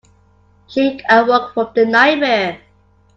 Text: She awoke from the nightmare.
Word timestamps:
She 0.65 0.99
awoke 1.11 1.53
from 1.53 1.69
the 1.75 1.85
nightmare. 1.85 2.59